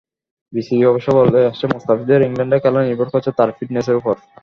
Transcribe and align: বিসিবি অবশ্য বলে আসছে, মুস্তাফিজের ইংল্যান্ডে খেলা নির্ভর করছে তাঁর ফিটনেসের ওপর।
বিসিবি 0.53 0.85
অবশ্য 0.85 1.07
বলে 1.17 1.39
আসছে, 1.49 1.65
মুস্তাফিজের 1.67 2.25
ইংল্যান্ডে 2.27 2.57
খেলা 2.63 2.79
নির্ভর 2.81 3.07
করছে 3.13 3.31
তাঁর 3.37 3.49
ফিটনেসের 3.57 3.99
ওপর। 3.99 4.15